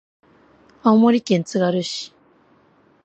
[0.81, 2.11] 青森県つがる市